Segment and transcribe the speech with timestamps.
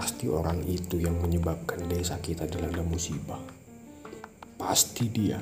[0.00, 3.36] Pasti orang itu yang menyebabkan desa kita dilanda musibah.
[4.56, 5.36] Pasti dia.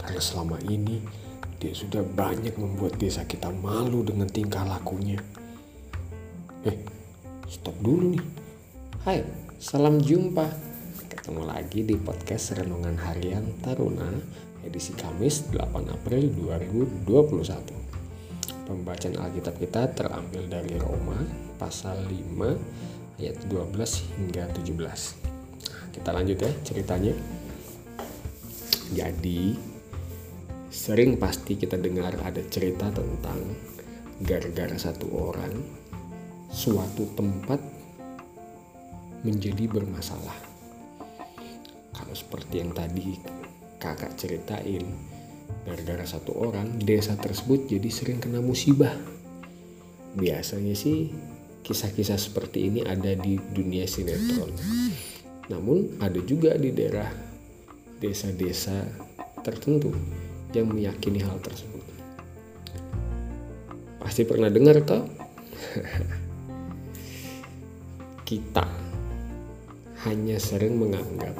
[0.00, 1.04] Karena selama ini
[1.60, 5.20] dia sudah banyak membuat desa kita malu dengan tingkah lakunya.
[6.64, 6.88] Eh,
[7.44, 8.24] stop dulu nih.
[9.04, 9.20] Hai,
[9.60, 10.48] salam jumpa.
[11.12, 14.08] Ketemu lagi di podcast Renungan Harian Taruna
[14.64, 17.76] edisi Kamis 8 April 2021.
[18.64, 21.20] Pembacaan Alkitab kita terambil dari Roma
[21.60, 23.74] pasal 5 ayat 12
[24.18, 24.74] hingga 17.
[24.74, 27.14] Nah, kita lanjut ya ceritanya.
[28.94, 29.54] Jadi
[30.74, 33.38] sering pasti kita dengar ada cerita tentang
[34.22, 35.54] gara-gara satu orang
[36.50, 37.58] suatu tempat
[39.26, 40.36] menjadi bermasalah.
[41.94, 43.18] Kalau seperti yang tadi
[43.80, 44.84] kakak ceritain,
[45.64, 48.92] gara-gara satu orang desa tersebut jadi sering kena musibah
[50.14, 51.10] biasanya sih
[51.64, 54.52] kisah-kisah seperti ini ada di dunia sinetron
[55.48, 57.08] namun ada juga di daerah
[57.98, 58.84] desa-desa
[59.40, 59.90] tertentu
[60.52, 61.82] yang meyakini hal tersebut
[63.98, 65.08] pasti pernah dengar toh
[68.28, 68.68] kita
[70.04, 71.32] hanya sering menganggap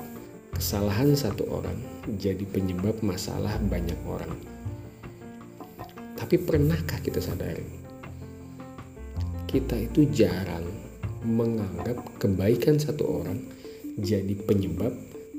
[0.57, 1.77] kesalahan satu orang
[2.17, 4.33] jadi penyebab masalah banyak orang.
[6.15, 7.84] Tapi pernahkah kita sadari?
[9.55, 10.67] Kita itu jarang
[11.23, 13.39] menganggap kebaikan satu orang
[13.95, 14.91] jadi penyebab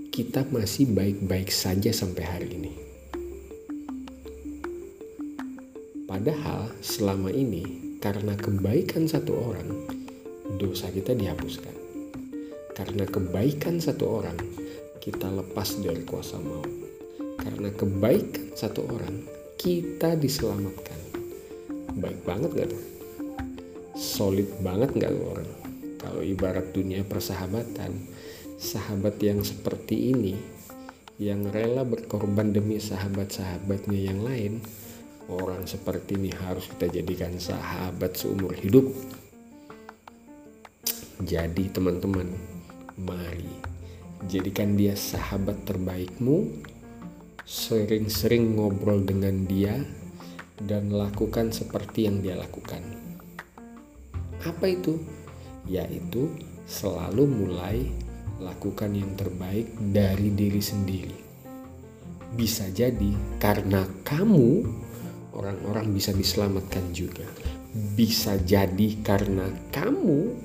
[0.08, 2.71] kita masih baik-baik saja sampai hari ini.
[6.08, 9.83] Padahal selama ini karena kebaikan satu orang,
[10.63, 11.75] dosa kita dihapuskan.
[12.71, 14.39] Karena kebaikan satu orang,
[15.03, 16.71] kita lepas dari kuasa maut.
[17.36, 19.27] Karena kebaikan satu orang,
[19.59, 20.99] kita diselamatkan.
[21.99, 22.94] Baik banget gak tuh?
[23.95, 25.51] Solid banget gak tuh orang?
[25.97, 27.95] Kalau ibarat dunia persahabatan,
[28.59, 30.36] sahabat yang seperti ini,
[31.17, 34.59] yang rela berkorban demi sahabat-sahabatnya yang lain,
[35.31, 38.92] orang seperti ini harus kita jadikan sahabat seumur hidup.
[41.23, 42.27] Jadi teman-teman,
[42.99, 43.75] mari
[44.25, 46.49] Jadikan dia sahabat terbaikmu,
[47.45, 49.77] sering-sering ngobrol dengan dia,
[50.58, 52.81] dan lakukan seperti yang dia lakukan.
[54.45, 55.02] Apa itu?
[55.66, 56.30] Yaitu
[56.70, 57.89] selalu mulai
[58.38, 61.20] lakukan yang terbaik dari diri sendiri.
[62.36, 64.61] Bisa jadi karena kamu,
[65.33, 67.26] orang-orang bisa diselamatkan juga.
[67.73, 70.38] Bisa jadi karena kamu,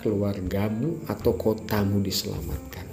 [0.00, 2.88] keluargamu, atau kotamu diselamatkan.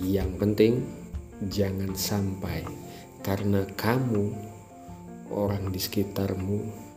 [0.00, 0.74] Yang penting
[1.48, 2.64] jangan sampai
[3.24, 4.32] karena kamu
[5.30, 6.89] orang di sekitarmu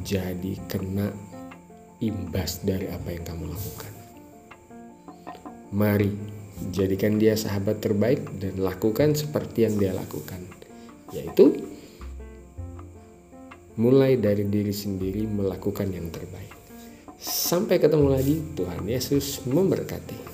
[0.00, 1.12] jadi kena
[2.00, 3.92] imbas dari apa yang kamu lakukan.
[5.72, 6.12] Mari
[6.72, 10.40] jadikan dia sahabat terbaik dan lakukan seperti yang dia lakukan,
[11.12, 11.60] yaitu
[13.76, 16.52] mulai dari diri sendiri melakukan yang terbaik.
[17.22, 20.31] Sampai ketemu lagi, Tuhan Yesus memberkati.